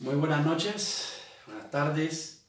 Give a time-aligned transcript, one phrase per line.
[0.00, 2.46] Muy buenas noches, buenas tardes.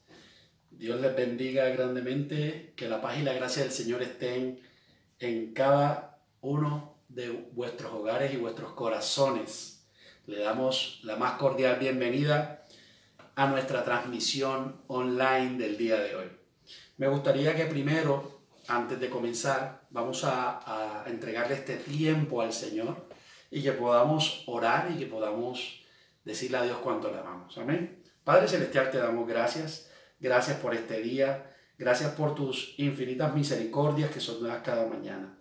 [0.70, 2.74] Dios les bendiga grandemente.
[2.76, 4.62] Que la paz y la gracia del Señor estén
[5.18, 9.84] en cada uno de vuestros hogares y vuestros corazones.
[10.28, 12.66] Le damos la más cordial bienvenida
[13.34, 16.28] a nuestra transmisión online del día de hoy.
[16.98, 23.08] Me gustaría que primero, antes de comenzar, vamos a, a entregarle este tiempo al Señor
[23.50, 25.79] y que podamos orar y que podamos
[26.24, 27.58] decirle a Dios cuánto le amamos.
[27.58, 28.04] Amén.
[28.24, 29.90] Padre Celestial, te damos gracias.
[30.20, 31.56] Gracias por este día.
[31.78, 35.38] Gracias por tus infinitas misericordias que son nuevas cada mañana.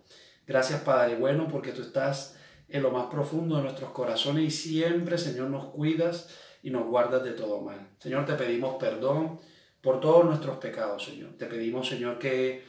[0.47, 2.37] Gracias, Padre bueno, porque tú estás
[2.69, 7.23] en lo más profundo de nuestros corazones y siempre, Señor, nos cuidas y nos guardas
[7.23, 7.89] de todo mal.
[7.99, 9.39] Señor, te pedimos perdón
[9.81, 11.31] por todos nuestros pecados, Señor.
[11.37, 12.65] Te pedimos, Señor, que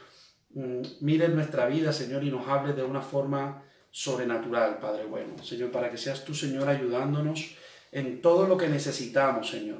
[0.50, 5.42] mm, mires nuestra vida, Señor, y nos hables de una forma sobrenatural, Padre bueno.
[5.42, 7.56] Señor, para que seas tú, Señor, ayudándonos
[7.92, 9.78] en todo lo que necesitamos, Señor.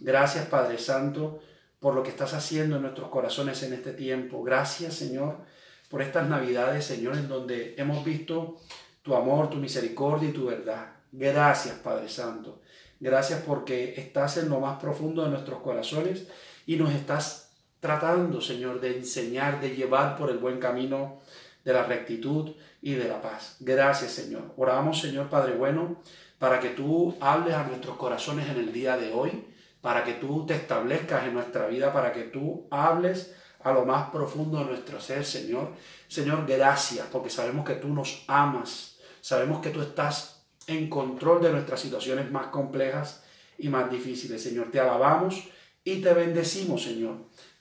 [0.00, 1.40] Gracias, Padre Santo,
[1.78, 4.42] por lo que estás haciendo en nuestros corazones en este tiempo.
[4.42, 5.38] Gracias, Señor,
[5.88, 8.56] por estas navidades, Señor, en donde hemos visto
[9.02, 10.92] tu amor, tu misericordia y tu verdad.
[11.12, 12.60] Gracias, Padre Santo.
[13.00, 16.28] Gracias porque estás en lo más profundo de nuestros corazones
[16.66, 17.50] y nos estás
[17.80, 21.20] tratando, Señor, de enseñar, de llevar por el buen camino
[21.64, 23.56] de la rectitud y de la paz.
[23.60, 24.52] Gracias, Señor.
[24.56, 26.02] Oramos, Señor Padre bueno,
[26.40, 29.44] para que tú hables a nuestros corazones en el día de hoy,
[29.82, 34.08] para que tú te establezcas en nuestra vida, para que tú hables a lo más
[34.08, 35.68] profundo de nuestro ser, Señor.
[36.08, 41.52] Señor, gracias, porque sabemos que tú nos amas, sabemos que tú estás en control de
[41.52, 43.22] nuestras situaciones más complejas
[43.58, 44.70] y más difíciles, Señor.
[44.70, 45.46] Te alabamos
[45.84, 47.16] y te bendecimos, Señor,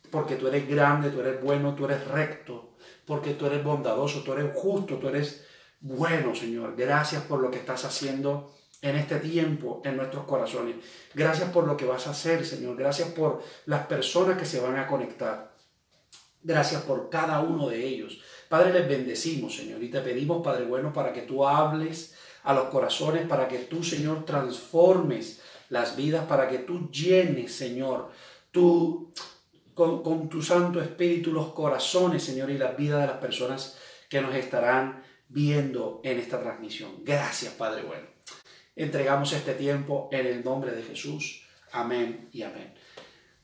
[0.09, 4.31] porque tú eres grande, tú eres bueno, tú eres recto, porque tú eres bondadoso, tú
[4.31, 5.45] eres justo, tú eres
[5.81, 6.75] bueno, Señor.
[6.77, 10.75] Gracias por lo que estás haciendo en este tiempo en nuestros corazones.
[11.13, 12.77] Gracias por lo que vas a hacer, Señor.
[12.77, 15.53] Gracias por las personas que se van a conectar.
[16.41, 18.21] Gracias por cada uno de ellos.
[18.47, 22.69] Padre, les bendecimos, Señor, y te pedimos, Padre bueno, para que tú hables a los
[22.69, 28.09] corazones, para que tú, Señor, transformes las vidas, para que tú llenes, Señor,
[28.51, 29.13] tú
[29.73, 33.77] con, con tu Santo Espíritu los corazones, Señor, y las vidas de las personas
[34.09, 37.03] que nos estarán viendo en esta transmisión.
[37.03, 38.18] Gracias, Padre bueno
[38.79, 41.43] entregamos este tiempo en el nombre de Jesús.
[41.73, 42.73] Amén y amén.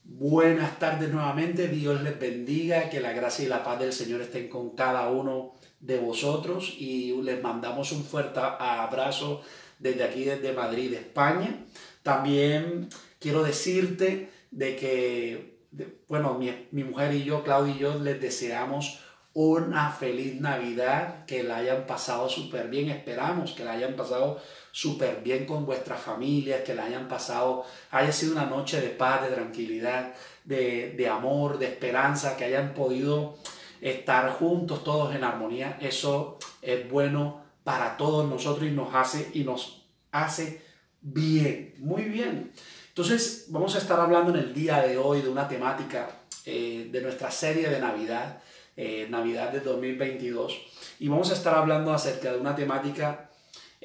[0.05, 4.47] Buenas tardes nuevamente, Dios les bendiga, que la gracia y la paz del Señor estén
[4.47, 9.41] con cada uno de vosotros y les mandamos un fuerte abrazo
[9.77, 11.65] desde aquí, desde Madrid, España.
[12.01, 12.87] También
[13.19, 15.59] quiero decirte de que,
[16.07, 19.01] bueno, mi, mi mujer y yo, Claudio y yo, les deseamos
[19.33, 24.39] una feliz Navidad, que la hayan pasado súper bien, esperamos que la hayan pasado
[24.75, 29.21] súper bien con vuestras familias, que la hayan pasado, haya sido una noche de paz,
[29.21, 30.13] de tranquilidad,
[30.43, 33.37] de, amor, de esperanza, que hayan podido
[33.79, 35.77] estar juntos todos en armonía.
[35.79, 40.61] Eso es bueno para todos nosotros y nos hace, y nos hace
[40.99, 42.51] bien, muy bien.
[42.89, 46.09] Entonces vamos a estar hablando en el día de hoy de una temática
[46.45, 48.41] eh, de nuestra serie de Navidad,
[48.75, 50.53] eh, Navidad de 2022,
[50.99, 53.24] y vamos a estar hablando acerca de una temática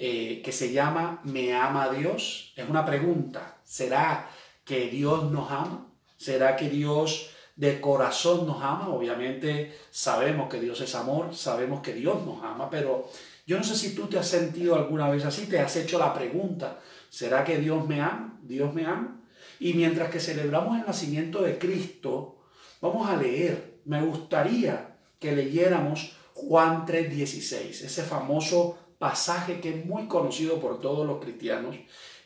[0.02, 2.54] eh, que se llama ¿Me ama Dios?
[2.56, 3.58] Es una pregunta.
[3.64, 4.30] ¿Será
[4.64, 5.92] que Dios nos ama?
[6.16, 8.88] ¿Será que Dios de corazón nos ama?
[8.88, 13.10] Obviamente sabemos que Dios es amor, sabemos que Dios nos ama, pero
[13.46, 16.14] yo no sé si tú te has sentido alguna vez así, te has hecho la
[16.14, 16.80] pregunta,
[17.10, 18.40] ¿será que Dios me ama?
[18.42, 19.20] ¿Dios me ama?
[19.58, 22.38] Y mientras que celebramos el nacimiento de Cristo,
[22.80, 30.06] vamos a leer, me gustaría que leyéramos Juan 3:16, ese famoso pasaje que es muy
[30.08, 31.74] conocido por todos los cristianos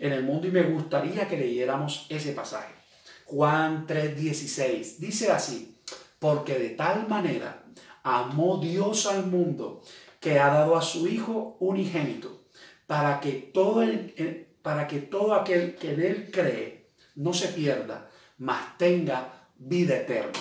[0.01, 2.75] en el mundo y me gustaría que leyéramos ese pasaje.
[3.27, 5.79] Juan 3:16 dice así,
[6.19, 7.65] porque de tal manera
[8.03, 9.83] amó Dios al mundo
[10.19, 12.41] que ha dado a su Hijo unigénito,
[12.89, 18.11] para que todo, el, para que todo aquel que en él cree no se pierda,
[18.39, 20.41] mas tenga vida eterna.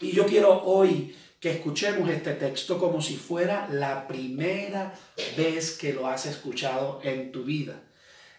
[0.00, 4.94] Y yo quiero hoy que escuchemos este texto como si fuera la primera
[5.38, 7.82] vez que lo has escuchado en tu vida.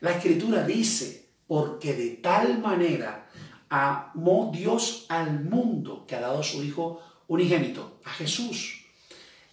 [0.01, 3.27] La escritura dice, porque de tal manera
[3.69, 8.85] amó Dios al mundo que ha dado su Hijo unigénito, a Jesús.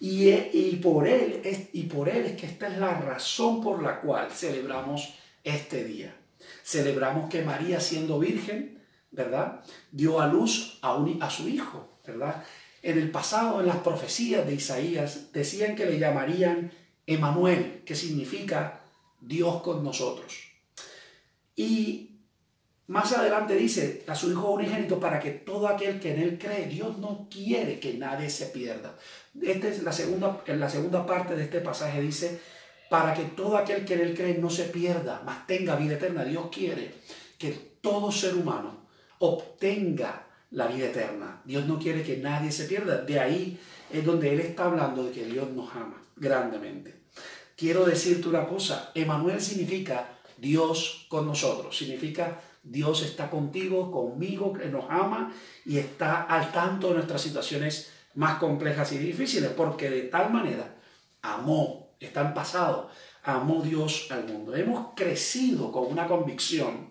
[0.01, 3.83] Y, y, por él es, y por él es que esta es la razón por
[3.83, 6.15] la cual celebramos este día.
[6.63, 9.65] Celebramos que María siendo virgen, ¿verdad?
[9.91, 12.45] Dio a luz a, a su Hijo, ¿verdad?
[12.83, 16.73] En el pasado, en las profecías de Isaías, decían que le llamarían
[17.07, 18.83] Emanuel, que significa
[19.21, 20.35] Dios con nosotros.
[21.57, 22.21] Y
[22.87, 26.67] más adelante dice a su Hijo unigénito para que todo aquel que en Él cree,
[26.67, 28.97] Dios no quiere que nadie se pierda.
[29.43, 32.41] Esta es la segunda, en la segunda parte de este pasaje dice,
[32.89, 36.25] para que todo aquel que en Él cree no se pierda, mas tenga vida eterna.
[36.25, 36.95] Dios quiere
[37.37, 38.87] que todo ser humano
[39.19, 41.43] obtenga la vida eterna.
[41.45, 43.03] Dios no quiere que nadie se pierda.
[43.03, 43.59] De ahí
[43.93, 47.03] es donde Él está hablando de que Dios nos ama grandemente.
[47.57, 54.67] Quiero decirte una cosa, Emanuel significa Dios con nosotros, significa Dios está contigo, conmigo, que
[54.67, 55.35] nos ama
[55.65, 60.77] y está al tanto de nuestras situaciones más complejas y difíciles, porque de tal manera
[61.23, 62.91] amó, está en pasado,
[63.23, 64.55] amó Dios al mundo.
[64.55, 66.91] Hemos crecido con una convicción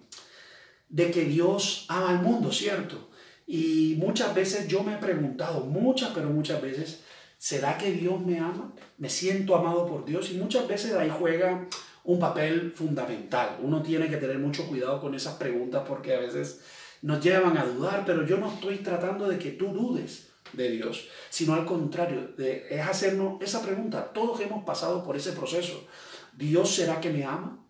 [0.90, 3.10] de que Dios ama al mundo, ¿cierto?
[3.48, 7.02] Y muchas veces yo me he preguntado, muchas, pero muchas veces,
[7.38, 8.74] ¿será que Dios me ama?
[8.98, 10.30] ¿Me siento amado por Dios?
[10.32, 11.66] Y muchas veces ahí juega
[12.04, 13.58] un papel fundamental.
[13.64, 16.60] Uno tiene que tener mucho cuidado con esas preguntas porque a veces
[17.02, 21.08] nos llevan a dudar, pero yo no estoy tratando de que tú dudes de Dios,
[21.30, 24.12] sino al contrario, de, es hacernos esa pregunta.
[24.14, 25.88] Todos hemos pasado por ese proceso.
[26.36, 27.64] ¿Dios será que me ama?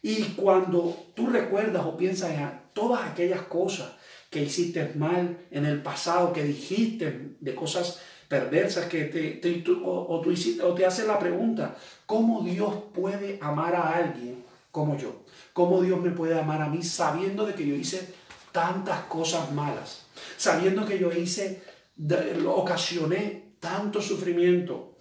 [0.00, 3.99] Y cuando tú recuerdas o piensas en todas aquellas cosas
[4.30, 10.34] que hiciste mal en el pasado, que dijiste de cosas perversas que te, o, tú,
[10.62, 15.24] o te haces la pregunta, ¿cómo Dios puede amar a alguien como yo?
[15.52, 18.14] ¿Cómo Dios me puede amar a mí sabiendo de que yo hice
[18.52, 20.06] tantas cosas malas?
[20.36, 21.62] Sabiendo que yo hice,
[22.46, 24.96] ocasioné tanto sufrimiento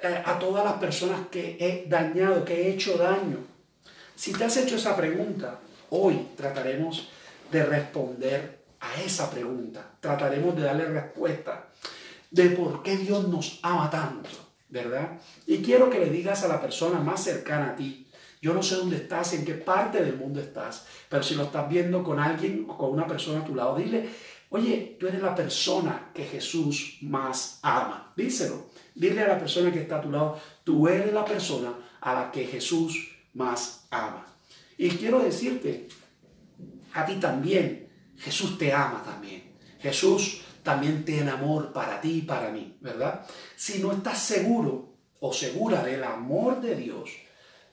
[0.00, 3.38] eh, a todas las personas que he dañado, que he hecho daño.
[4.14, 5.58] Si te has hecho esa pregunta,
[5.90, 7.08] hoy trataremos
[7.50, 9.94] de responder a esa pregunta.
[10.00, 11.68] Trataremos de darle respuesta
[12.30, 14.30] de por qué Dios nos ama tanto,
[14.68, 15.18] ¿verdad?
[15.46, 18.06] Y quiero que le digas a la persona más cercana a ti,
[18.40, 21.68] yo no sé dónde estás, en qué parte del mundo estás, pero si lo estás
[21.68, 24.08] viendo con alguien o con una persona a tu lado, dile,
[24.50, 28.12] oye, tú eres la persona que Jesús más ama.
[28.16, 28.66] Díselo.
[28.94, 32.30] Dile a la persona que está a tu lado, tú eres la persona a la
[32.30, 34.26] que Jesús más ama.
[34.76, 35.88] Y quiero decirte,
[36.94, 37.87] a ti también,
[38.18, 39.56] Jesús te ama también.
[39.80, 43.24] Jesús también tiene amor para ti y para mí, ¿verdad?
[43.56, 47.10] Si no estás seguro o segura del amor de Dios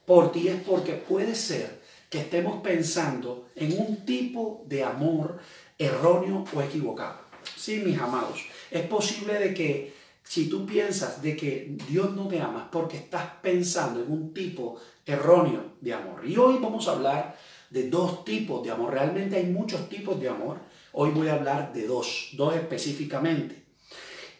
[0.06, 5.40] por ti es porque puede ser que estemos pensando en un tipo de amor
[5.76, 7.18] erróneo o equivocado.
[7.56, 12.40] Sí, mis amados, es posible de que si tú piensas de que Dios no te
[12.40, 16.26] ama porque estás pensando en un tipo erróneo de amor.
[16.26, 17.35] Y hoy vamos a hablar
[17.70, 18.92] de dos tipos de amor.
[18.92, 20.58] Realmente hay muchos tipos de amor
[20.98, 23.54] Hoy voy a hablar de dos, dos específicamente.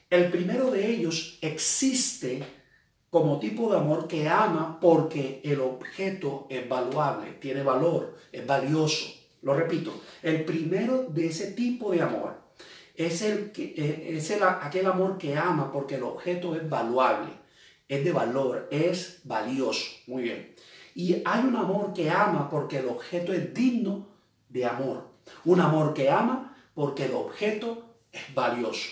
[0.09, 2.43] El primero de ellos existe
[3.11, 9.05] como tipo de amor que ama porque el objeto es valuable, tiene valor, es valioso.
[9.43, 9.93] Lo repito,
[10.23, 12.41] el primero de ese tipo de amor
[12.95, 17.33] es, el que, eh, es el, aquel amor que ama porque el objeto es valuable,
[17.87, 19.85] es de valor, es valioso.
[20.07, 20.55] Muy bien.
[20.97, 24.07] Y hay un amor que ama porque el objeto es digno
[24.49, 25.11] de amor.
[25.45, 28.89] Un amor que ama porque el objeto es valioso.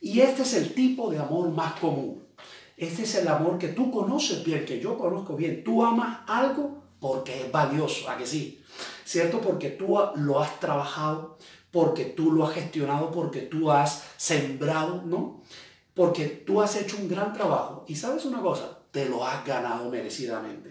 [0.00, 2.24] Y este es el tipo de amor más común.
[2.78, 5.62] Este es el amor que tú conoces bien, que yo conozco bien.
[5.62, 8.64] Tú amas algo porque es valioso, ¿a que sí?
[9.04, 9.42] ¿Cierto?
[9.42, 11.36] Porque tú lo has trabajado,
[11.70, 15.42] porque tú lo has gestionado, porque tú has sembrado, ¿no?
[15.92, 17.84] Porque tú has hecho un gran trabajo.
[17.86, 20.67] Y sabes una cosa, te lo has ganado merecidamente.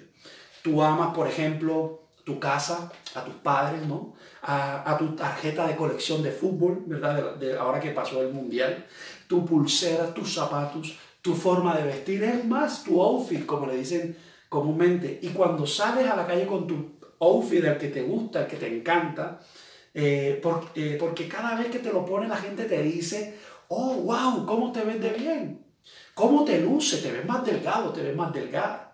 [0.67, 4.15] Tú amas, por ejemplo, tu casa, a tus padres, ¿no?
[4.41, 7.37] A, tu tarjeta de colección de fútbol, ¿verdad?
[7.37, 8.85] De, ahora que pasó el mundial,
[9.29, 14.17] tu pulsera, tus zapatos, tu forma de vestir, es más, tu outfit, como le dicen
[14.49, 15.19] comúnmente.
[15.21, 18.57] Y cuando sales a la calle con tu outfit, el que te gusta, el que
[18.57, 19.39] te encanta,
[19.93, 20.41] eh,
[20.75, 24.73] eh, porque cada vez que te lo pone la gente te dice, oh, wow, ¿cómo
[24.73, 25.65] te ves de bien?
[26.13, 26.97] ¿Cómo te luce?
[26.97, 28.86] Te ves más delgado, te ves más delgada.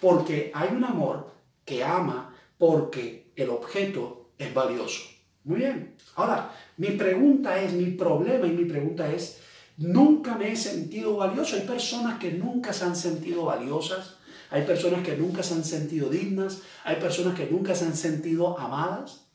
[0.00, 1.30] Porque hay un amor
[1.64, 5.02] que ama porque el objeto es valioso.
[5.44, 5.94] Muy bien.
[6.16, 9.40] Ahora, mi pregunta es, mi problema y mi pregunta es,
[9.78, 11.56] nunca me he sentido valioso.
[11.56, 14.16] Hay personas que nunca se han sentido valiosas,
[14.50, 18.58] hay personas que nunca se han sentido dignas, hay personas que nunca se han sentido
[18.58, 19.26] amadas.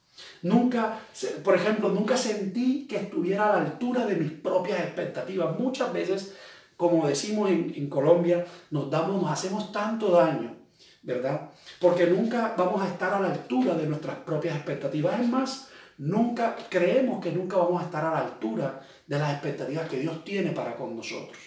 [0.42, 1.00] Nunca,
[1.44, 5.60] por ejemplo, nunca sentí que estuviera a la altura de mis propias expectativas.
[5.60, 6.36] Muchas veces,
[6.78, 10.56] como decimos en, Colombia, nos damos, nos hacemos tanto daño
[11.04, 11.52] ¿verdad?
[11.80, 15.20] Porque nunca vamos a estar a la altura de nuestras propias expectativas.
[15.22, 19.88] Es más, nunca creemos que nunca vamos a estar a la altura de las expectativas
[19.88, 21.38] que Dios tiene para con nosotros.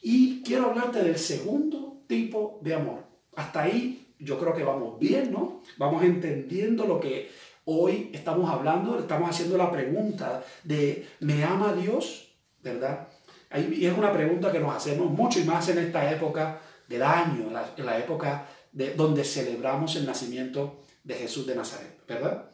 [0.00, 3.04] Y quiero hablarte del segundo tipo de amor.
[3.36, 5.60] Hasta ahí yo creo que vamos bien, ¿no?
[5.76, 7.28] Vamos entendiendo lo que
[7.64, 12.34] Hoy estamos hablando, estamos haciendo la pregunta de ¿me ama Dios?
[12.60, 13.06] ¿Verdad?
[13.54, 17.48] Y es una pregunta que nos hacemos mucho y más en esta época del año,
[17.76, 22.50] en la, época de, donde celebramos el nacimiento de Jesús de Nazaret, ¿verdad?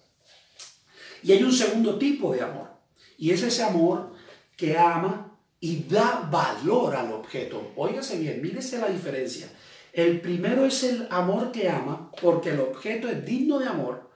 [1.22, 2.68] Y hay un segundo tipo de amor,
[3.16, 4.12] y es ese amor
[4.56, 7.72] que ama y da valor al objeto.
[7.76, 9.48] Óigase bien, mírese la diferencia.
[9.92, 14.10] El primero es el amor que ama porque el objeto es digno de amor,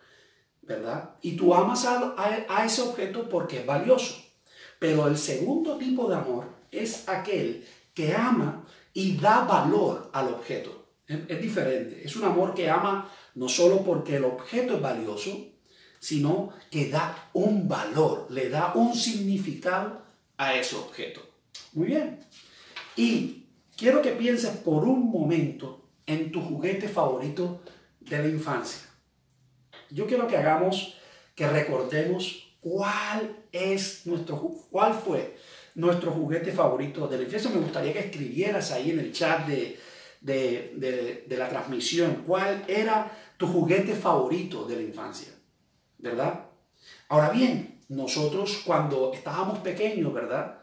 [0.62, 1.16] ¿verdad?
[1.22, 4.14] Y tú amas a, ese objeto porque es valioso.
[4.78, 7.64] Pero el segundo tipo de amor es aquel
[7.94, 10.86] que ama y da valor al objeto.
[11.06, 12.02] Es, diferente.
[12.04, 15.30] Es un amor que ama no solo porque el objeto es valioso,
[16.00, 20.02] sino que da un valor, le da un significado
[20.36, 21.20] a ese objeto.
[21.74, 22.18] Muy bien.
[22.96, 23.42] Y
[23.82, 27.62] Quiero que pienses por un momento en tu juguete favorito
[27.98, 28.82] de la infancia.
[29.90, 30.96] Yo quiero que hagamos,
[31.34, 34.38] que recordemos cuál es nuestro,
[34.70, 35.36] cuál fue
[35.74, 37.50] nuestro juguete favorito de la infancia.
[37.50, 39.78] Me gustaría que escribieras ahí en el chat de,
[40.20, 45.32] de, de la transmisión cuál era tu juguete favorito de la infancia,
[45.98, 46.46] ¿verdad?
[47.08, 50.58] Ahora bien, nosotros cuando estábamos pequeños, ¿verdad?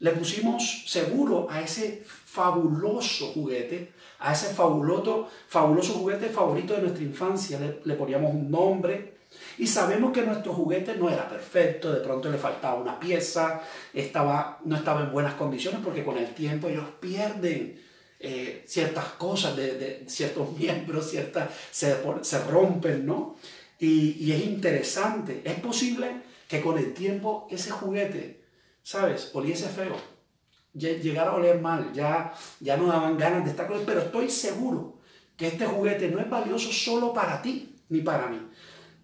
[0.00, 7.02] Le pusimos seguro a ese fabuloso juguete, a ese fabuloso, fabuloso juguete favorito de nuestra
[7.02, 9.17] infancia, le, poníamos un nombre
[9.58, 13.60] y sabemos que nuestro juguete no era perfecto, de pronto le faltaba una pieza,
[13.92, 17.80] estaba, no estaba en buenas condiciones porque con el tiempo ellos pierden
[18.20, 23.36] eh, ciertas cosas, de, ciertos miembros, ciertas, se, se rompen, ¿no?
[23.78, 28.42] Y, y es interesante, es posible que con el tiempo ese juguete,
[28.82, 29.30] ¿sabes?
[29.34, 30.18] Oliese feo
[30.78, 34.30] llegar a oler mal, ya, ya no daban ganas de estar con él, pero estoy
[34.30, 34.98] seguro
[35.36, 38.40] que este juguete no es valioso solo para ti ni para mí,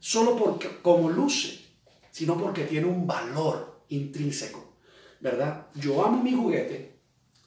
[0.05, 1.65] solo porque como luce,
[2.11, 4.77] sino porque tiene un valor intrínseco,
[5.19, 5.69] ¿verdad?
[5.77, 6.99] Yo amo mi juguete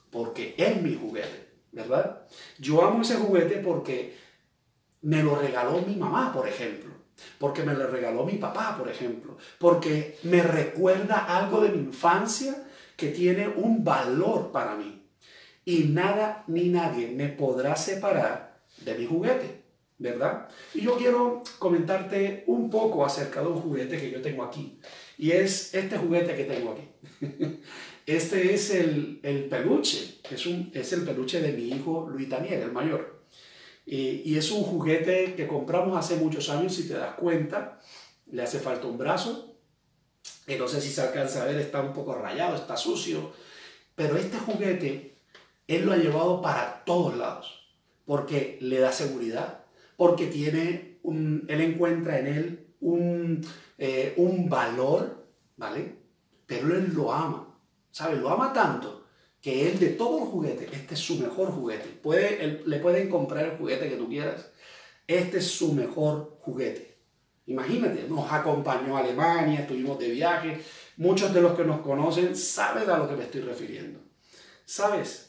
[0.10, 2.26] porque es mi juguete, ¿verdad?
[2.58, 4.18] Yo amo ese juguete porque
[5.04, 6.90] me lo regaló mi mamá, por ejemplo,
[7.38, 12.68] porque me lo regaló mi papá, por ejemplo, porque me recuerda algo de mi infancia
[12.96, 15.08] que tiene un valor para mí.
[15.64, 19.67] Y nada ni nadie me podrá separar de mi juguete,
[19.98, 20.48] ¿verdad?
[20.74, 24.80] Y yo quiero comentarte un poco acerca de un juguete que yo tengo aquí.
[25.18, 27.62] Y es este juguete que tengo aquí.
[28.08, 32.72] Este es el, peluche, es, un, es el peluche de mi hijo Luis Daniel, el
[32.72, 33.22] mayor.
[33.86, 37.82] Y, y, es un juguete que compramos hace muchos años, si te das cuenta,
[38.32, 39.58] le hace falta un brazo,
[40.56, 43.34] no sé si se alcanza a ver, está un poco rayado, está sucio,
[43.96, 45.18] pero este juguete
[45.68, 47.68] él lo ha llevado para todos lados,
[48.06, 49.66] porque le da seguridad,
[49.98, 53.46] porque tiene un, él encuentra en él un,
[53.78, 55.28] eh, un valor,
[55.58, 55.96] ¿vale?
[56.46, 57.60] Pero él lo ama,
[57.92, 58.20] ¿sabes?
[58.20, 59.04] Lo ama tanto
[59.42, 61.90] que él de todos los juguetes, este es su mejor juguete.
[61.90, 64.52] Puede, le pueden comprar el juguete que tú quieras,
[65.08, 66.98] este es su mejor juguete.
[67.48, 70.62] Imagínate, nos acompañó a Alemania, estuvimos de viaje.
[70.98, 74.00] Muchos de los que nos conocen saben a lo que me estoy refiriendo.
[74.66, 75.27] ¿Sabes?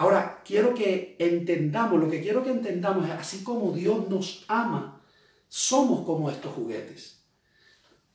[0.00, 5.02] Ahora, quiero que entendamos, lo que quiero que entendamos es, así como Dios nos ama,
[5.46, 7.22] somos como estos juguetes.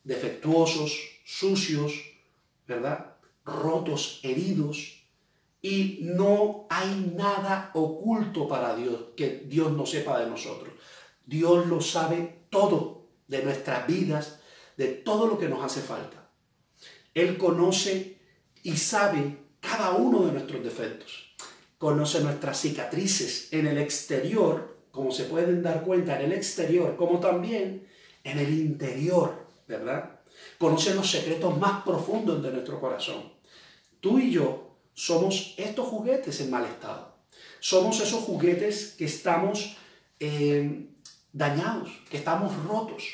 [0.02, 1.92] Defectuosos, sucios,
[2.66, 3.14] ¿verdad?
[3.44, 5.06] Rotos, heridos.
[5.62, 10.74] Y no hay nada oculto para Dios que Dios no sepa de nosotros.
[11.24, 14.40] Dios lo sabe todo de nuestras vidas,
[14.76, 16.30] de todo lo que nos hace falta.
[17.14, 18.18] Él conoce
[18.64, 21.25] y sabe cada uno de nuestros defectos.
[21.78, 27.20] Conoce nuestras cicatrices en el exterior, como se pueden dar cuenta, en el exterior, como
[27.20, 27.86] también
[28.24, 30.20] en el interior, ¿verdad?
[30.58, 33.32] Conoce los secretos más profundos de nuestro corazón.
[34.00, 37.14] Tú y yo somos estos juguetes en mal estado.
[37.60, 39.76] Somos esos juguetes que estamos
[40.18, 40.86] eh,
[41.32, 43.04] dañados, que estamos rotos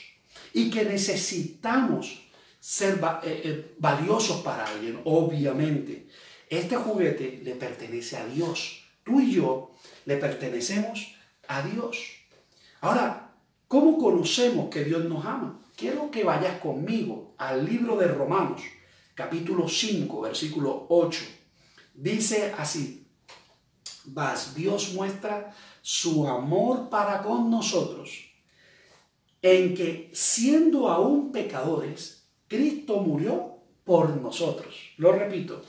[0.52, 2.22] y que necesitamos
[2.60, 6.06] ser eh, eh, valiosos para alguien, obviamente.
[6.52, 8.84] Este juguete le pertenece a Dios.
[9.04, 9.70] Tú y yo
[10.04, 11.14] le pertenecemos
[11.48, 11.96] a Dios.
[12.82, 13.32] Ahora,
[13.66, 15.58] ¿cómo conocemos que Dios nos ama?
[15.74, 18.60] Quiero que vayas conmigo al libro de Romanos,
[19.14, 21.20] capítulo 5, versículo 8.
[21.94, 23.06] Dice así,
[24.04, 28.10] vas, Dios muestra su amor para con nosotros,
[29.40, 34.74] en que siendo aún pecadores, Cristo murió por nosotros.
[34.98, 35.64] Lo repito,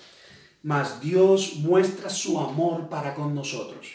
[0.63, 3.87] mas Dios muestra su amor para con nosotros,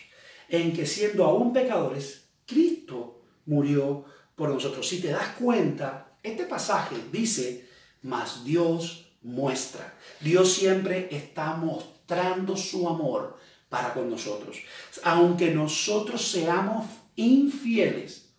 [0.49, 4.05] en que siendo aún pecadores, Cristo murió
[4.37, 4.87] por nosotros.
[4.87, 7.69] Si te das cuenta, este pasaje dice,
[8.03, 9.95] mas Dios muestra.
[10.21, 14.59] Dios siempre está mostrando su amor para con nosotros.
[15.03, 18.31] Aunque nosotros seamos infieles,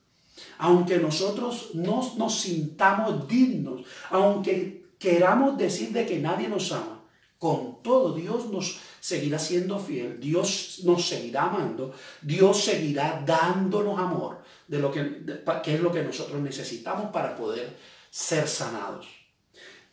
[0.58, 6.99] aunque nosotros no nos sintamos dignos, aunque queramos decir de que nadie nos ama,
[7.40, 14.44] con todo Dios nos seguirá siendo fiel, Dios nos seguirá amando, Dios seguirá dándonos amor,
[14.68, 15.24] de lo que,
[15.64, 17.76] que es lo que nosotros necesitamos para poder
[18.12, 19.08] ser sanados.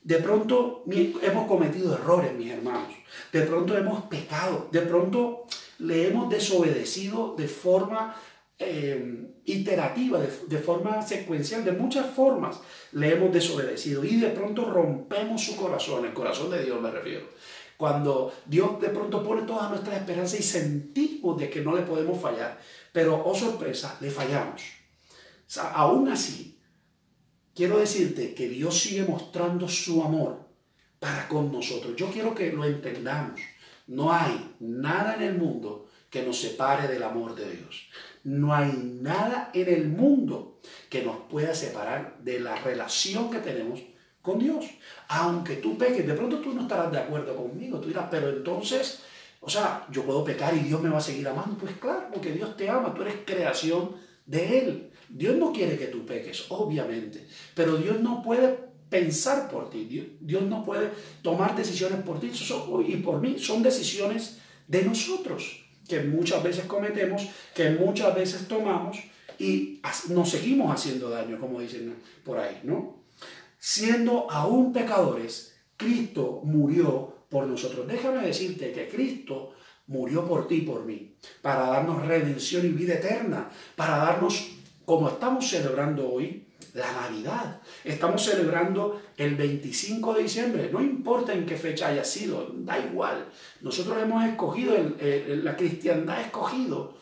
[0.03, 2.95] De pronto hemos cometido errores, mis hermanos.
[3.33, 4.69] De pronto hemos pecado.
[4.71, 5.47] De pronto
[5.79, 8.15] le hemos desobedecido de forma
[8.58, 12.60] eh, iterativa, de, forma secuencial, de muchas formas
[12.92, 14.04] le hemos desobedecido.
[14.04, 17.28] Y de pronto rompemos su corazón, el corazón de Dios me refiero.
[17.76, 22.20] Cuando Dios de pronto pone toda nuestra esperanza y sentimos de que no le podemos
[22.20, 22.58] fallar.
[22.92, 24.62] Pero, oh sorpresa, le fallamos.
[25.75, 26.58] Aún así,
[27.54, 30.48] quiero decirte que Dios sigue mostrando su amor
[30.98, 31.94] para con nosotros.
[31.96, 33.40] Yo quiero que lo entendamos.
[33.86, 37.88] No hay nada en el mundo que nos separe del amor de Dios.
[38.26, 40.59] No hay nada en el mundo
[40.90, 43.80] que nos pueda separar de la relación que tenemos
[44.21, 44.64] con Dios.
[45.06, 47.78] Aunque tú peques, de pronto tú no estarás de acuerdo conmigo.
[47.78, 49.04] Tú dirás, pero entonces,
[49.38, 51.56] o sea, yo puedo pecar y Dios me va a seguir amando.
[51.56, 53.95] Pues claro, porque Dios te ama, tú eres creación
[54.26, 54.90] de Él.
[55.09, 58.59] Dios no quiere que tú peques, obviamente, pero Dios no puede
[58.90, 60.90] pensar por ti, Dios, no puede
[61.23, 62.33] tomar decisiones por ti
[62.88, 68.99] y por mí, son decisiones de nosotros que muchas veces cometemos, que muchas veces tomamos
[69.38, 73.05] y nos seguimos haciendo daño, como dicen por ahí, ¿no?
[73.59, 77.87] Siendo aún pecadores, Cristo murió por nosotros.
[77.87, 79.54] Déjame decirte que Cristo
[79.89, 84.52] murió por ti y por mí, para darnos redención y vida eterna, para darnos,
[84.84, 87.60] como estamos celebrando hoy, la Navidad.
[87.84, 93.26] Estamos celebrando el 25 de diciembre, no importa en qué fecha haya sido, da igual.
[93.60, 96.95] Nosotros hemos escogido, la cristiandad ha escogido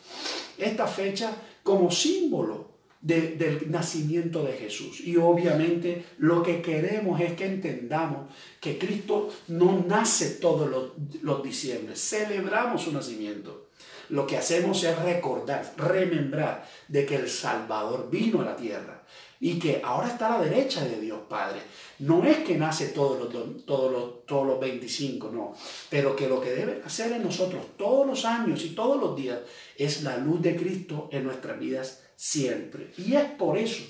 [0.59, 5.01] esta fecha como símbolo del nacimiento de Jesús.
[5.01, 11.43] Y obviamente lo que queremos es que entendamos que Cristo no nace todos los, los
[11.43, 13.69] diciembre, celebramos su nacimiento.
[14.11, 19.05] Lo que hacemos es recordar, remembrar de que el Salvador vino a la tierra
[19.45, 21.61] y que ahora está a la derecha de Dios Padre.
[21.99, 25.53] No es que nace todos los, todos los, todos los 25, no,
[25.91, 29.41] pero que lo que debe hacer en nosotros todos los años y todos los días
[29.77, 32.93] es la luz de Cristo en nuestras vidas siempre.
[32.97, 33.85] Y es por eso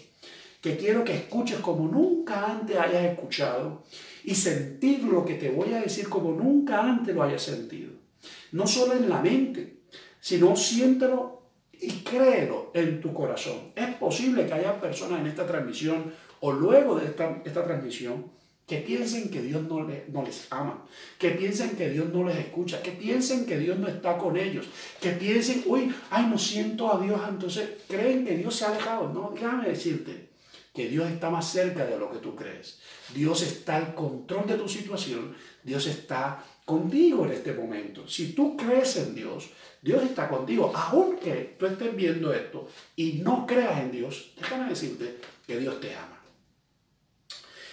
[0.61, 3.85] que quiero que escuches como nunca antes hayas escuchado
[4.25, 7.93] y sentir lo que te voy a decir como nunca antes lo hayas sentido.
[8.51, 9.83] No solo en la mente,
[10.19, 11.44] sino siéntelo
[11.87, 13.73] y créelo en tu corazón.
[13.75, 18.33] Es posible que haya personas en esta transmisión o luego de esta, esta transmisión
[18.67, 20.87] que piensen que Dios no, no, les ama,
[21.19, 24.67] que piensen que Dios no les escucha, que piensen que Dios no está con ellos,
[25.01, 29.13] que piensen, uy, ay, no siento a Dios, entonces creen que Dios se ha alejado.
[29.13, 30.31] No, déjame decirte
[30.73, 32.81] que Dios está más cerca de lo que tú crees.
[33.15, 38.09] Dios está al control de tu situación, Dios está contigo en este momento.
[38.09, 39.51] Si tú crees en Dios,
[39.85, 40.73] Dios está contigo.
[40.75, 45.95] Aunque tú estés viendo esto y no creas en Dios, déjame decirte que Dios te
[45.95, 46.23] ama.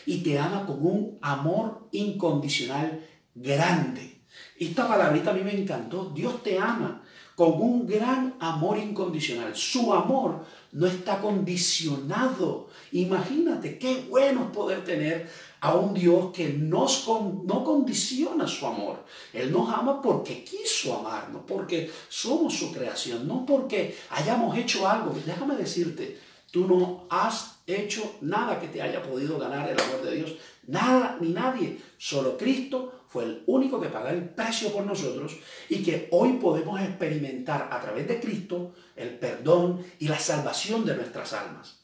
[0.05, 4.23] Y te ama con un amor incondicional grande.
[4.59, 6.11] Esta palabrita a mí me encantó.
[6.13, 7.01] Dios te ama
[7.33, 9.55] con un gran amor incondicional.
[9.55, 12.67] Su amor no está condicionado.
[12.91, 15.29] Imagínate qué bueno poder tener
[15.61, 19.05] a un Dios que nos no condiciona su amor.
[19.31, 25.15] Él nos ama porque quiso amarnos, porque somos su creación, no porque hayamos hecho algo.
[25.23, 26.19] Déjame decirte,
[26.49, 30.35] tú no has hecho nada que te haya podido ganar el amor de Dios.
[30.67, 31.79] Nada ni nadie.
[31.97, 35.37] Solo Cristo fue el único que pagó el precio por nosotros
[35.69, 40.95] y que hoy podemos experimentar a través de Cristo el perdón y la salvación de
[40.95, 41.77] nuestras almas.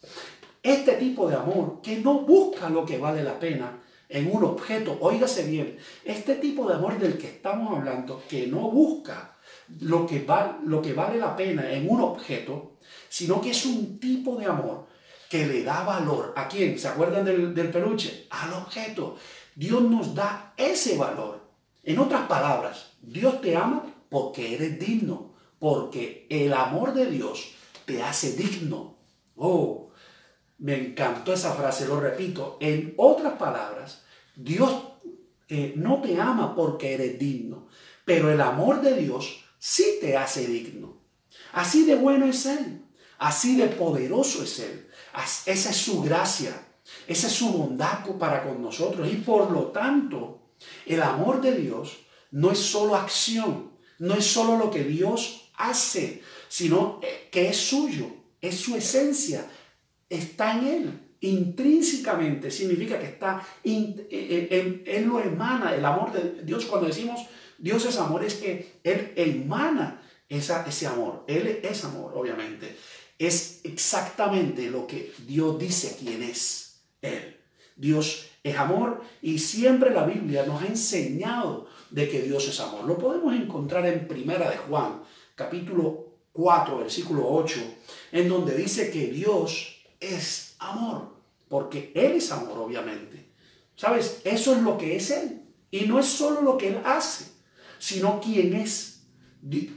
[0.68, 4.98] Este tipo de amor que no busca lo que vale la pena en un objeto,
[5.00, 9.34] óigase bien, este tipo de amor del que estamos hablando, que no busca
[9.80, 10.28] lo que,
[10.66, 12.74] lo que vale la pena en un objeto,
[13.08, 14.88] sino que es un tipo de amor
[15.30, 16.34] que le da valor.
[16.36, 16.78] ¿A quién?
[16.78, 18.28] ¿Se acuerdan del, del peluche?
[18.30, 19.16] Al objeto.
[19.56, 21.40] Dios nos da ese valor.
[21.82, 27.54] En otras palabras, Dios te ama porque eres digno, porque el amor de Dios
[27.86, 28.98] te hace digno.
[29.38, 29.87] Oh,
[30.60, 32.58] me encantó esa frase, lo repito.
[32.60, 34.04] En otras palabras,
[34.36, 34.72] Dios
[35.50, 37.68] eh, no te ama porque eres digno,
[38.06, 40.98] pero el amor de Dios sí te hace digno.
[41.54, 42.82] Así de bueno es Él,
[43.18, 44.88] así de poderoso es Él,
[45.46, 46.68] Esa es su gracia,
[47.08, 49.12] esa es su bondad para con nosotros.
[49.12, 50.52] Y por lo tanto,
[50.86, 51.98] el amor de Dios
[52.32, 57.58] no es solo acción, no es solo lo que Dios hace, sino eh, que es
[57.58, 58.06] suyo,
[58.42, 59.50] es su esencia,
[60.10, 61.00] está en Él.
[61.22, 66.66] Intrínsecamente significa que está, eh, eh, Él lo emana, el amor de Dios.
[66.66, 67.22] Cuando decimos
[67.58, 71.24] Dios es amor, es que Él emana esa, ese amor.
[71.28, 72.76] Él es amor, obviamente.
[73.18, 77.38] Es exactamente lo que Dios dice quién es Él.
[77.76, 82.86] Dios es amor y siempre la Biblia nos ha enseñado de que Dios es amor.
[82.86, 85.02] Lo podemos encontrar en Primera de Juan,
[85.36, 87.60] capítulo 4, versículo 8,
[88.12, 91.16] en donde dice que Dios es amor,
[91.48, 93.28] porque Él es amor, obviamente.
[93.76, 94.22] ¿Sabes?
[94.24, 95.42] Eso es lo que es Él.
[95.70, 97.26] Y no es solo lo que Él hace,
[97.80, 99.04] sino quién es.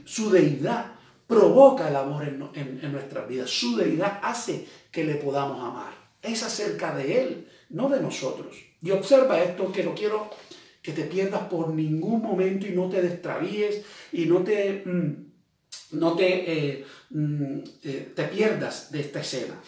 [0.05, 0.93] Su deidad
[1.27, 3.49] provoca el amor en, en nuestras vidas.
[3.49, 5.93] Su deidad hace que le podamos amar.
[6.21, 8.55] Es acerca de Él, no de nosotros.
[8.81, 10.29] Y observa esto que no quiero
[10.81, 15.31] que te pierdas por ningún momento y no te destravíes y no te, mm,
[15.91, 19.61] no te, eh, mm, eh, te pierdas de esta escena.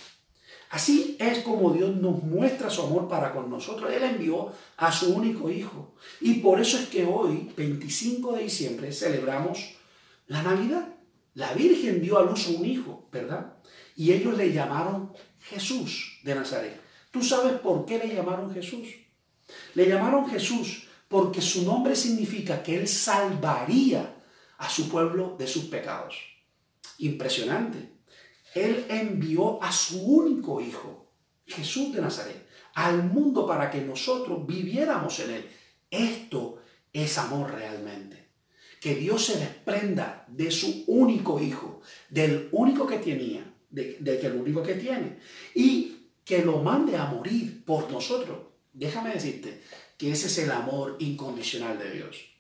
[0.73, 3.93] Así es como Dios nos muestra su amor para con nosotros.
[3.93, 5.93] Él envió a su único hijo.
[6.19, 9.75] Y por eso es que hoy, 25 de diciembre, celebramos
[10.25, 10.87] la Navidad.
[11.35, 13.53] La Virgen dio a luz un hijo, ¿verdad?
[13.95, 16.81] Y ellos le llamaron Jesús de Nazaret.
[17.11, 18.87] ¿Tú sabes por qué le llamaron Jesús?
[19.75, 24.23] Le llamaron Jesús porque su nombre significa que Él salvaría
[24.57, 26.15] a su pueblo de sus pecados.
[26.97, 27.92] Impresionante.
[28.55, 31.11] Él envió a su único Hijo,
[31.45, 35.49] Jesús de Nazaret, al mundo para que nosotros viviéramos en Él.
[35.89, 36.61] Esto
[36.91, 38.29] es amor realmente.
[38.79, 44.75] Que Dios se desprenda de su único Hijo, del único que tenía, de, único que
[44.75, 45.19] tiene,
[45.55, 48.37] y que lo mande a morir por nosotros.
[48.71, 49.61] Déjame decirte,
[49.97, 52.32] que ese es el amor incondicional de Dios.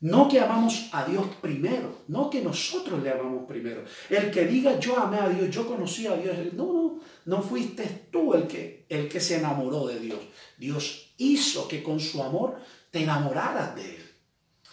[0.00, 3.84] No que amamos a Dios primero, no que nosotros le amamos primero.
[4.08, 8.08] El que diga yo amé a Dios, yo conocí a Dios, no, no, no fuiste
[8.10, 10.20] tú el que, el que se enamoró de Dios.
[10.56, 12.56] Dios hizo que con su amor
[12.90, 14.10] te enamoraras de Él.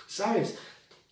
[0.07, 0.57] ¿Sabes?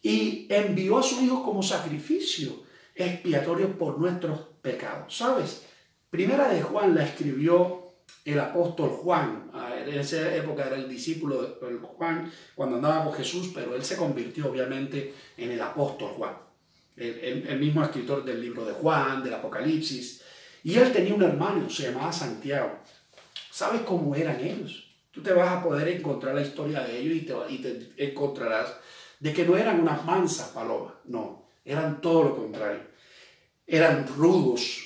[0.02, 2.64] Y envió a su Hijo como sacrificio
[2.96, 5.16] expiatorio por nuestros pecados.
[5.16, 5.64] ¿Sabes?
[6.10, 7.92] Primera de Juan la escribió
[8.24, 9.52] el apóstol Juan.
[9.88, 13.98] En esa época era el discípulo de Juan cuando andaba con Jesús, pero él se
[13.98, 16.38] convirtió obviamente en el apóstol Juan,
[16.96, 20.22] el, mismo escritor del libro de Juan, del Apocalipsis.
[20.64, 22.80] Y él tenía un hermano, se llamaba Santiago.
[23.52, 24.92] ¿Sabes cómo eran ellos?
[25.12, 28.76] Tú te vas a poder encontrar la historia de ellos y te encontrarás
[29.20, 32.82] de que no eran unas mansas palomas, no, eran todo lo contrario.
[33.66, 34.84] Eran rudos,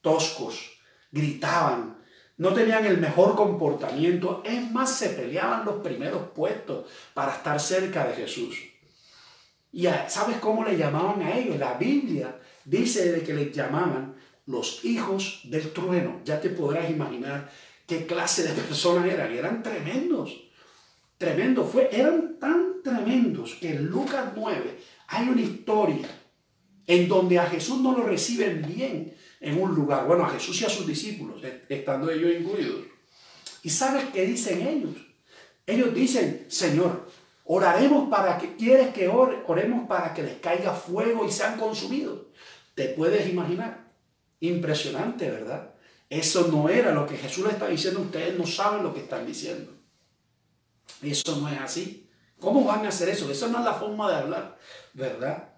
[0.00, 0.78] toscos,
[1.10, 1.93] gritaban,
[2.36, 8.06] no tenían el mejor comportamiento, es más, se peleaban los primeros puestos para estar cerca
[8.06, 8.56] de Jesús.
[9.72, 11.58] Y ¿sabes cómo le llamaban a ellos?
[11.58, 14.14] La Biblia dice de que les llamaban
[14.46, 16.20] los hijos del trueno.
[16.24, 17.50] Ya te podrás imaginar
[17.86, 19.32] qué clase de personas eran.
[19.32, 20.44] Eran tremendos.
[21.18, 21.70] Tremendos.
[21.70, 26.08] Fue, eran tan tremendos que en Lucas 9 hay una historia
[26.86, 29.14] en donde a Jesús no lo reciben bien
[29.44, 32.86] en un lugar, bueno, a Jesús y a sus discípulos, estando ellos incluidos.
[33.62, 34.94] ¿Y sabes qué dicen ellos?
[35.66, 37.08] Ellos dicen, Señor,
[37.44, 42.20] oraremos para que, ¿quieres que oremos para que les caiga fuego y sean consumidos?
[42.74, 43.84] ¿Te puedes imaginar?
[44.40, 45.74] Impresionante, ¿verdad?
[46.08, 49.26] Eso no era lo que Jesús le está diciendo, ustedes no saben lo que están
[49.26, 49.72] diciendo.
[51.02, 52.08] Eso no es así.
[52.40, 53.30] ¿Cómo van a hacer eso?
[53.30, 54.58] Esa no es la forma de hablar,
[54.94, 55.50] ¿verdad?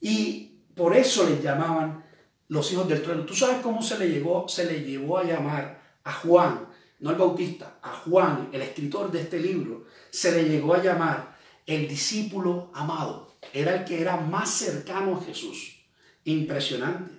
[0.00, 2.09] Y por eso les llamaban
[2.50, 3.24] los hijos del trueno.
[3.24, 6.66] ¿Tú sabes cómo se le, llegó, se le llevó a llamar a Juan,
[6.98, 11.38] no el bautista, a Juan, el escritor de este libro, se le llegó a llamar
[11.64, 13.36] el discípulo amado?
[13.52, 15.76] Era el que era más cercano a Jesús.
[16.24, 17.14] Impresionante.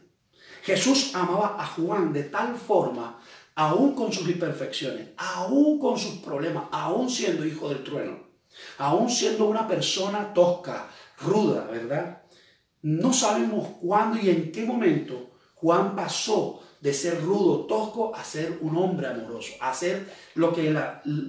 [0.63, 3.17] Jesús amaba a Juan de tal forma,
[3.55, 8.19] aún con sus imperfecciones, aún con sus problemas, aún siendo hijo del trueno,
[8.77, 10.89] aún siendo una persona tosca,
[11.21, 12.20] ruda, ¿verdad?
[12.81, 18.57] No sabemos cuándo y en qué momento Juan pasó de ser rudo, tosco, a ser
[18.61, 20.75] un hombre amoroso, a ser lo que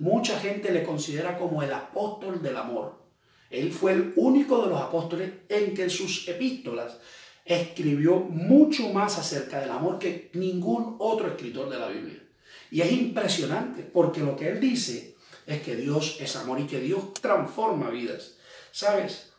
[0.01, 3.03] mucha gente le considera como el apóstol del amor.
[3.51, 6.97] Él fue el único de los apóstoles en que en sus epístolas
[7.45, 12.23] escribió mucho más acerca del amor que ningún otro escritor de la Biblia.
[12.71, 16.81] Y es impresionante porque lo que él dice es que Dios es amor y que
[16.81, 18.37] Dios transforma vidas.
[18.71, 19.32] ¿Sabes?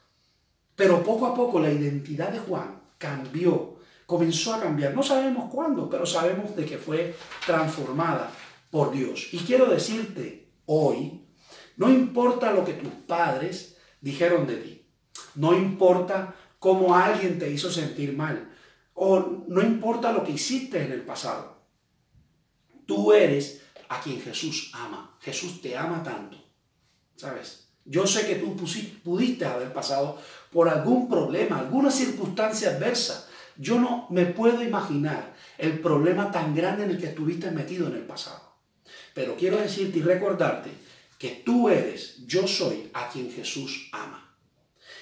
[0.76, 3.74] Pero poco a poco la identidad de Juan cambió
[4.06, 4.94] comenzó a cambiar.
[4.94, 8.32] No sabemos cuándo, pero sabemos de que fue transformada
[8.70, 9.30] por Dios.
[9.32, 11.26] Y quiero decirte hoy,
[11.78, 14.86] no importa lo que tus padres dijeron de ti,
[15.36, 18.50] no importa cómo alguien te hizo sentir mal,
[18.94, 21.64] o no importa lo que hiciste en el pasado,
[22.86, 25.18] tú eres a quien Jesús ama.
[25.22, 26.38] Jesús te ama tanto,
[27.16, 27.70] ¿sabes?
[27.86, 28.56] Yo sé que tú
[29.04, 30.18] pudiste haber pasado
[30.54, 33.28] por algún problema, alguna circunstancia adversa.
[33.58, 37.96] Yo no me puedo imaginar el problema tan grande en el que estuviste metido en
[37.96, 38.54] el pasado.
[39.14, 40.70] Pero quiero decirte y recordarte
[41.18, 44.36] que tú eres, yo soy a quien Jesús ama.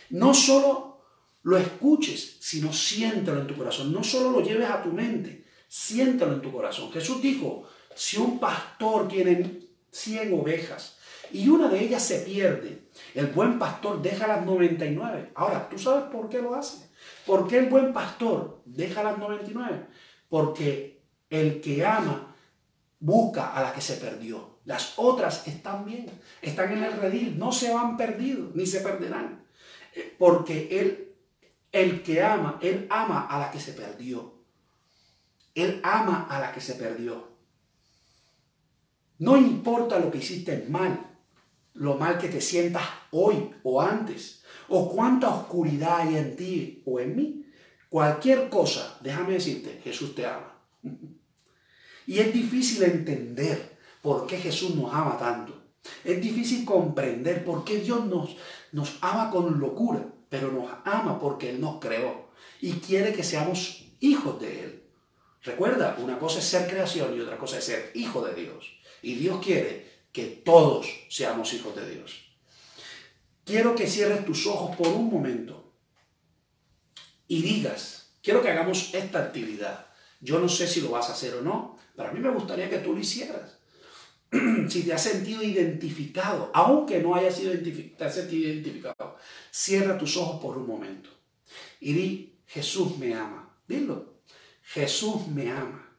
[0.09, 1.01] No solo
[1.43, 3.91] lo escuches, sino siéntelo en tu corazón.
[3.91, 6.91] No solo lo lleves a tu mente, siéntelo en tu corazón.
[6.91, 9.61] Jesús dijo, si un pastor tiene
[9.91, 10.97] 100 ovejas
[11.33, 15.31] y una de ellas se pierde, el buen pastor deja las 99.
[15.35, 16.89] Ahora, ¿tú sabes por qué lo hace?
[17.25, 19.85] ¿Por qué el buen pastor deja las 99?
[20.29, 22.35] Porque el que ama
[22.99, 24.59] busca a la que se perdió.
[24.65, 26.09] Las otras están bien,
[26.41, 29.43] están en el redil, no se van perdidos, ni se perderán.
[29.95, 31.15] Eh, porque él,
[31.71, 34.35] el que ama, él ama a la que se perdió.
[35.55, 37.29] Él ama a la que se perdió.
[39.17, 41.10] No importa lo que hiciste mal,
[41.73, 46.99] lo mal que te sientas hoy o antes, o cuánta oscuridad hay en ti o
[46.99, 47.45] en mí.
[47.89, 50.55] Cualquier cosa, déjame decirte, Jesús te ama.
[52.07, 55.61] Y es difícil entender por qué Jesús nos ama tanto.
[56.03, 58.37] Es difícil comprender por qué Dios nos,
[58.71, 62.29] nos ama con locura, pero nos ama porque Él nos creó
[62.61, 64.83] y quiere que seamos hijos de Él.
[65.43, 68.77] Recuerda, una cosa es ser creación y otra cosa es ser hijo de Dios.
[69.01, 72.21] Y Dios quiere que todos seamos hijos de Dios.
[73.45, 75.73] Quiero que cierres tus ojos por un momento
[77.27, 79.87] y digas, quiero que hagamos esta actividad.
[80.19, 82.69] Yo no sé si lo vas a hacer o no, pero a mí me gustaría
[82.69, 83.57] que tú lo hicieras.
[84.69, 89.17] si te has sentido identificado, aunque no hayas sido te has sentido identificado,
[89.51, 91.09] cierra tus ojos por un momento
[91.81, 93.57] y di, Jesús me ama.
[93.67, 94.21] Dilo,
[94.61, 95.89] Jesús me ama.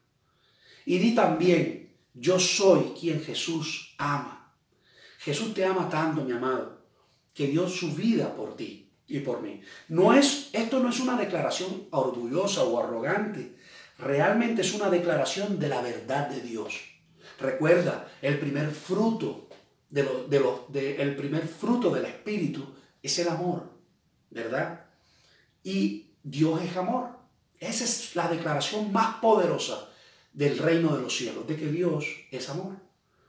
[0.85, 1.82] Y di también,
[2.13, 4.53] yo soy quien Jesús ama.
[5.19, 6.81] Jesús te ama tanto, mi amado,
[7.33, 9.61] que dio su vida por ti y por mí.
[9.87, 13.55] No es, esto no es una declaración orgullosa o arrogante.
[13.97, 16.81] Realmente es una declaración de la verdad de Dios.
[17.39, 19.47] Recuerda, el primer fruto
[19.93, 22.65] el primer fruto del Espíritu
[23.01, 23.69] es el amor,
[24.31, 24.85] ¿verdad?
[25.63, 27.09] Y Dios es amor.
[27.59, 29.89] Esa es la declaración más poderosa
[30.33, 32.75] del reino de los cielos, de que Dios es amor,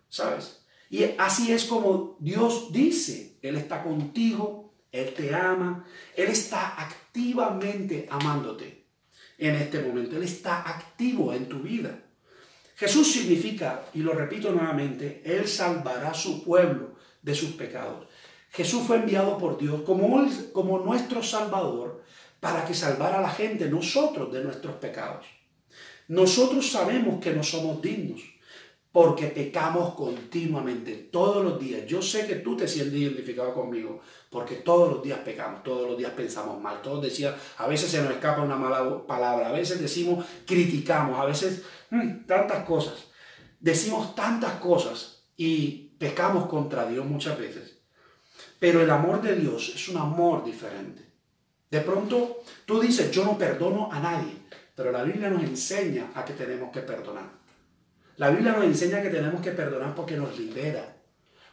[0.08, 0.64] ¿sabes?
[0.90, 5.86] Y así es como Dios dice, Él está contigo, Él te ama,
[6.16, 8.86] Él está activamente amándote
[9.38, 12.00] en este momento, Él está activo en tu vida.
[12.76, 18.06] Jesús significa, y lo repito nuevamente, Él salvará a su pueblo de sus pecados.
[18.50, 22.04] Jesús fue enviado por Dios como, como nuestro Salvador
[22.40, 25.26] para que salvara a la gente, nosotros, de nuestros pecados.
[26.08, 28.20] Nosotros sabemos que no somos dignos
[28.94, 31.84] porque pecamos continuamente, todos los días.
[31.84, 35.98] Yo sé que tú te sientes identificado conmigo, porque todos los días pecamos, todos los
[35.98, 39.80] días pensamos mal, todos decían, a veces se nos escapa una mala palabra, a veces
[39.80, 43.06] decimos, criticamos, a veces mm, tantas cosas.
[43.58, 47.80] Decimos tantas cosas y pecamos contra Dios muchas veces.
[48.60, 51.02] Pero el amor de Dios es un amor diferente.
[51.68, 54.34] De pronto tú dices, yo no perdono a nadie.
[54.74, 57.24] Pero la Biblia nos enseña a que tenemos que perdonar.
[58.16, 60.96] La Biblia nos enseña que tenemos que perdonar porque nos libera,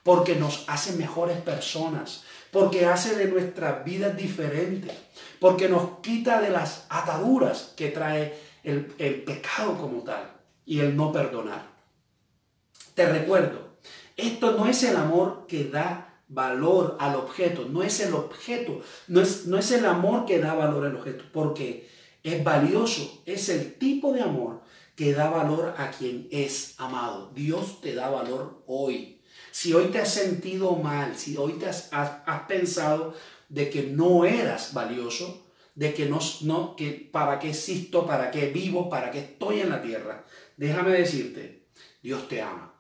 [0.04, 4.96] porque nos hace mejores personas, porque hace de nuestras vidas diferentes,
[5.40, 10.32] porque nos quita de las ataduras que trae el, pecado como tal
[10.66, 11.64] y el no perdonar.
[12.94, 13.70] Te recuerdo,
[14.18, 19.22] esto no es el amor que da valor al objeto, no es el objeto, no
[19.22, 21.90] es, no es el amor que da valor al objeto, porque
[22.24, 24.62] es valioso, es el tipo de amor
[24.96, 27.32] que da valor a quien es amado.
[27.34, 29.22] Dios te da valor hoy.
[29.52, 31.90] Si hoy te has sentido mal, si hoy te has,
[32.48, 33.14] pensado
[33.50, 38.48] de que no eras valioso, de que no, no, que para qué existo, para qué
[38.48, 40.26] vivo, para qué estoy en la tierra,
[40.58, 41.66] déjame decirte,
[42.02, 42.74] Dios te ama.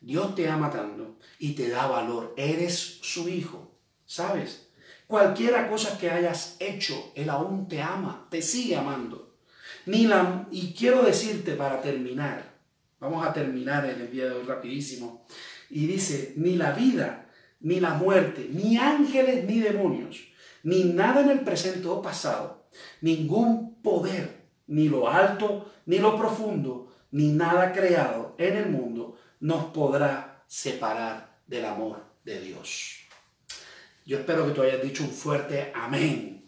[0.00, 2.34] Dios te ama tanto y te da valor.
[2.36, 4.67] Eres su hijo, ¿sabes?
[5.08, 9.38] Cualquiera cosa que hayas hecho, Él aún te ama, te sigue amando.
[9.86, 12.56] Ni la, y quiero decirte para terminar,
[13.00, 15.26] vamos a terminar en el día de hoy rapidísimo,
[15.70, 20.28] y dice, ni la vida, ni la muerte, ni ángeles, ni demonios,
[20.62, 22.68] ni nada en el presente o pasado,
[23.00, 29.64] ningún poder, ni lo alto, ni lo profundo, ni nada creado en el mundo nos
[29.72, 33.07] podrá separar del amor de Dios.
[34.08, 36.42] Yo espero que tú hayas dicho un fuerte amén.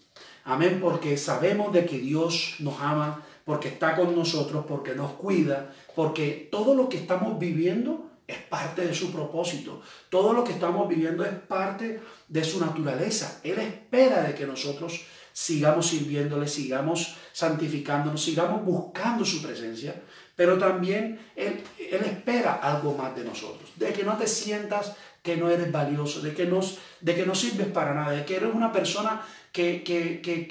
[0.45, 5.71] Amén porque sabemos de que Dios nos ama, porque está con nosotros, porque nos cuida,
[5.95, 9.83] porque todo lo que estamos viviendo es parte de su propósito.
[10.09, 13.43] Todo lo que estamos viviendo es parte de su naturaleza.
[13.45, 15.03] Él espera de que nosotros
[15.35, 20.01] sigamos sirviéndole, sigamos santificándonos, sigamos buscando su presencia,
[20.35, 25.37] pero también Él, él espera algo más de nosotros, de que no te sientas que
[25.37, 28.55] no eres valioso, de que, nos, de que no sirves para nada, de que eres
[28.55, 30.49] una persona que, que, que,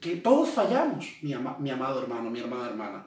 [0.00, 3.06] que todos fallamos, mi, mi amado hermano, mi hermana hermana.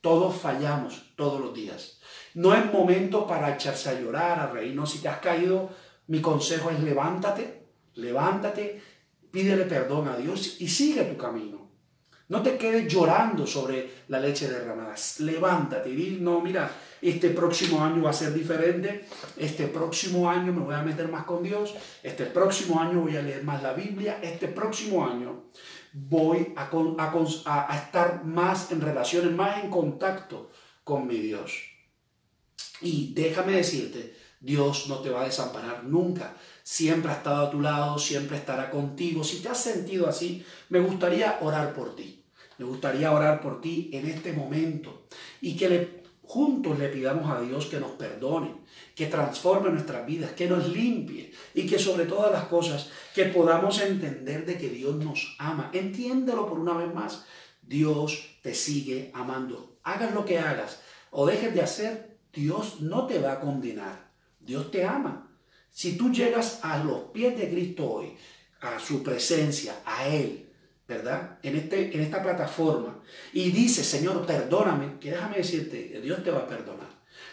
[0.00, 2.00] Todos fallamos todos los días.
[2.34, 4.92] No es momento para echarse a llorar, a reírnos.
[4.92, 5.70] Si te has caído,
[6.06, 8.80] mi consejo es levántate, levántate,
[9.30, 11.68] pídele perdón a Dios y sigue tu camino.
[12.28, 14.94] No te quedes llorando sobre la leche derramada.
[15.18, 19.06] Levántate y di, no, mira, este próximo año va a ser diferente.
[19.36, 21.74] Este próximo año me voy a meter más con Dios.
[22.02, 24.18] Este próximo año voy a leer más la Biblia.
[24.22, 25.44] Este próximo año
[25.92, 30.50] voy a, estar más en relaciones, más en contacto
[30.84, 31.52] con mi Dios.
[32.80, 36.36] Y déjame decirte, Dios no te va a desamparar nunca.
[36.62, 39.24] Siempre ha estado a tu lado, siempre estará contigo.
[39.24, 42.24] Si te has sentido así, me gustaría orar por ti.
[42.58, 45.06] Me gustaría orar por ti en este momento
[45.40, 45.97] y que le,
[46.28, 48.54] juntos le pidamos a Dios que nos perdone,
[48.94, 53.80] que transforme nuestras vidas, que nos limpie y que sobre todas las cosas que podamos
[53.80, 55.70] entender de que Dios nos ama.
[55.72, 57.24] Entiéndelo por una vez más.
[57.62, 59.78] Dios te sigue amando.
[59.82, 64.10] Hagas lo que hagas o dejes de hacer, Dios no te va a condenar.
[64.38, 65.30] Dios te ama.
[65.70, 68.14] Si tú llegas a los pies de Cristo hoy,
[68.60, 70.47] a su presencia, a Él,
[70.88, 71.38] ¿verdad?
[71.42, 73.02] En, este, en esta plataforma,
[73.34, 76.88] y dices, Señor, perdóname, que déjame decirte, Dios te va a perdonar.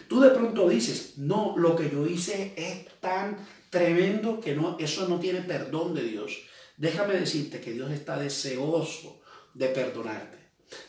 [0.08, 3.38] Tú de pronto dices, no, lo que yo hice es tan
[3.70, 6.42] tremendo que no, eso no tiene perdón de Dios.
[6.76, 9.22] Déjame decirte que Dios está deseoso
[9.54, 10.36] de perdonarte.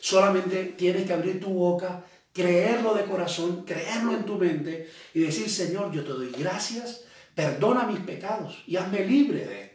[0.00, 2.04] Solamente tienes que abrir tu boca,
[2.34, 7.04] creerlo de corazón, creerlo en tu mente y decir, Señor, yo te doy gracias,
[7.34, 9.67] perdona mis pecados y hazme libre de.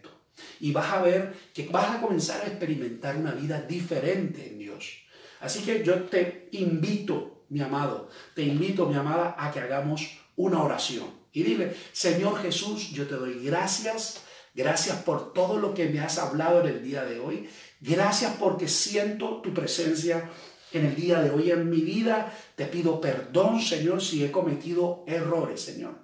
[0.60, 5.04] Y vas a ver que vas a comenzar a experimentar una vida diferente en Dios.
[5.40, 10.64] Así que yo te invito, mi amado, te invito, mi amada, a que hagamos una
[10.64, 11.08] oración.
[11.34, 14.24] Y dile, Señor Jesús, yo te doy gracias.
[14.56, 17.50] Gracias por todo lo que me has hablado en el día de hoy.
[17.82, 20.30] Gracias porque siento tu presencia
[20.72, 22.32] en el día de hoy en mi vida.
[22.56, 25.96] Te pido perdón, Señor, si he cometido errores, Señor.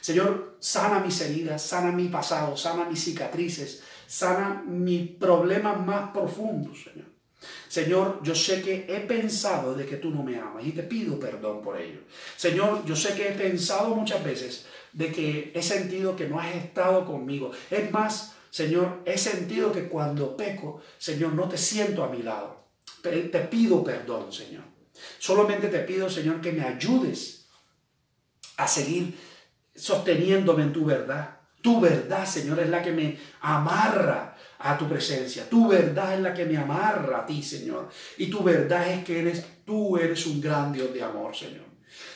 [0.00, 6.82] Señor, sana mis heridas, sana mi pasado, sana mis cicatrices, sana mis problemas más profundos,
[6.82, 7.10] Señor.
[7.68, 11.18] Señor, yo sé que he pensado de que tú no me amas y te pido
[11.18, 12.00] perdón por ello.
[12.36, 16.54] Señor, yo sé que he pensado muchas veces de que he sentido que no has
[16.54, 17.52] estado conmigo.
[17.70, 22.64] Es más, Señor, he sentido que cuando peco, Señor, no te siento a mi lado.
[23.02, 24.64] Te pido perdón, Señor.
[25.18, 27.46] Solamente te pido, Señor, que me ayudes
[28.56, 29.16] a seguir
[29.74, 31.38] sosteniéndome en tu verdad.
[31.60, 35.48] Tu verdad, Señor, es la que me amarra a tu presencia.
[35.48, 37.88] Tu verdad es la que me amarra a ti, Señor.
[38.16, 41.64] Y tu verdad es que eres tú eres un gran Dios de amor, Señor.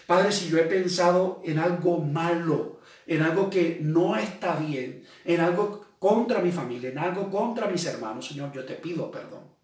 [0.07, 5.41] Padre, si yo he pensado en algo malo, en algo que no está bien, en
[5.41, 9.55] algo contra mi familia, en algo contra mis hermanos, Señor, yo te pido perdón.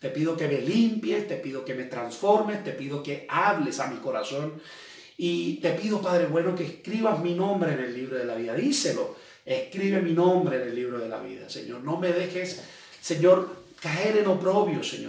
[0.00, 3.88] Te pido que me limpies, te pido que me transformes, te pido que hables a
[3.88, 4.60] mi corazón.
[5.20, 8.54] Y te pido, Padre bueno, que escribas mi nombre en el libro de la vida.
[8.54, 11.82] Díselo, escribe mi nombre en el libro de la vida, Señor.
[11.82, 12.62] No me dejes,
[13.00, 15.06] Señor, caer en oprobio, Señor.